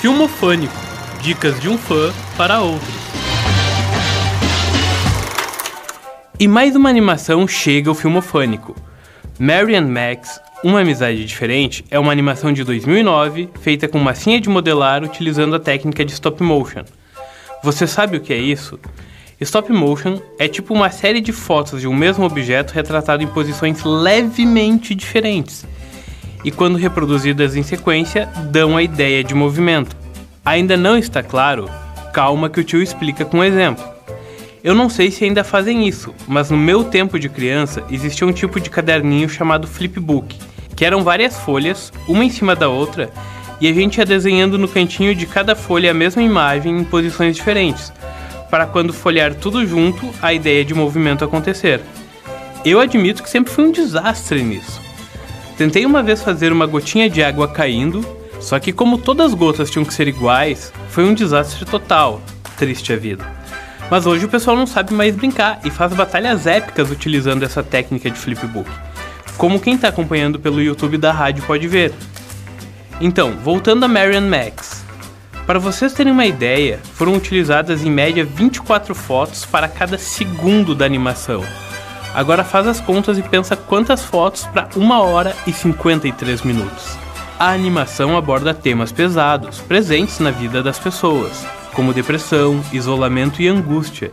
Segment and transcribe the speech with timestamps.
[0.00, 0.72] Filmofânico
[1.20, 2.88] Dicas de um fã para outro.
[6.38, 8.74] E mais uma animação chega ao Filmofânico.
[9.38, 14.48] Mary and Max, Uma Amizade Diferente, é uma animação de 2009 feita com massinha de
[14.48, 16.84] modelar utilizando a técnica de stop motion.
[17.62, 18.80] Você sabe o que é isso?
[19.38, 23.84] Stop motion é tipo uma série de fotos de um mesmo objeto retratado em posições
[23.84, 25.66] levemente diferentes
[26.44, 29.96] e, quando reproduzidas em sequência, dão a ideia de movimento.
[30.44, 31.68] Ainda não está claro?
[32.12, 33.84] Calma que o tio explica com um exemplo.
[34.62, 38.32] Eu não sei se ainda fazem isso, mas no meu tempo de criança existia um
[38.32, 40.36] tipo de caderninho chamado flipbook,
[40.76, 43.10] que eram várias folhas, uma em cima da outra,
[43.60, 47.36] e a gente ia desenhando no cantinho de cada folha a mesma imagem em posições
[47.36, 47.92] diferentes,
[48.50, 51.80] para quando folhear tudo junto, a ideia de movimento acontecer.
[52.64, 54.80] Eu admito que sempre fui um desastre nisso.
[55.60, 58.02] Tentei uma vez fazer uma gotinha de água caindo,
[58.40, 62.22] só que como todas as gotas tinham que ser iguais, foi um desastre total.
[62.56, 63.30] Triste a vida.
[63.90, 68.10] Mas hoje o pessoal não sabe mais brincar e faz batalhas épicas utilizando essa técnica
[68.10, 68.70] de flipbook.
[69.36, 71.92] Como quem está acompanhando pelo YouTube da rádio pode ver.
[72.98, 74.82] Então, voltando a Marian Max.
[75.46, 80.86] Para vocês terem uma ideia, foram utilizadas em média 24 fotos para cada segundo da
[80.86, 81.44] animação.
[82.14, 86.98] Agora faz as contas e pensa quantas fotos para 1 hora e 53 minutos.
[87.38, 94.12] A animação aborda temas pesados, presentes na vida das pessoas, como depressão, isolamento e angústia,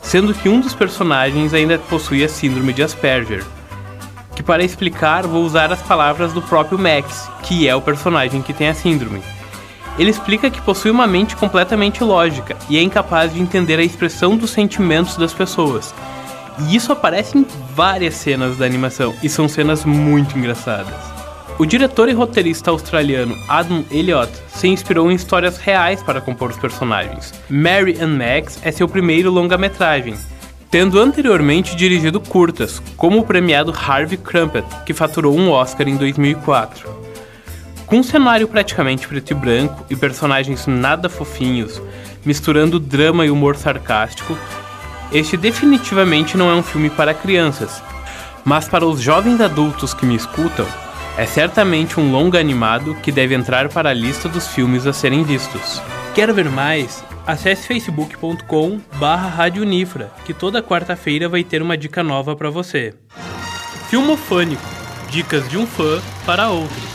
[0.00, 3.44] sendo que um dos personagens ainda possui a síndrome de Asperger.
[4.34, 8.52] Que para explicar vou usar as palavras do próprio Max, que é o personagem que
[8.52, 9.22] tem a síndrome.
[9.98, 14.36] Ele explica que possui uma mente completamente lógica e é incapaz de entender a expressão
[14.36, 15.94] dos sentimentos das pessoas.
[16.58, 20.94] E isso aparece em várias cenas da animação, e são cenas muito engraçadas.
[21.58, 26.58] O diretor e roteirista australiano Adam Elliott se inspirou em histórias reais para compor os
[26.58, 27.32] personagens.
[27.48, 30.16] Mary and Max é seu primeiro longa-metragem,
[30.70, 36.94] tendo anteriormente dirigido curtas, como o premiado Harvey Crumpet, que faturou um Oscar em 2004.
[37.86, 41.80] Com um cenário praticamente preto e branco e personagens nada fofinhos,
[42.24, 44.36] misturando drama e humor sarcástico,
[45.12, 47.82] este definitivamente não é um filme para crianças,
[48.44, 50.66] mas para os jovens adultos que me escutam,
[51.16, 55.24] é certamente um longa animado que deve entrar para a lista dos filmes a serem
[55.24, 55.80] vistos.
[56.14, 57.02] Quer ver mais?
[57.26, 59.48] Acesse facebook.com barra
[60.24, 62.94] que toda quarta-feira vai ter uma dica nova para você.
[63.88, 64.62] Filmofânico.
[65.10, 66.85] Dicas de um fã para outro.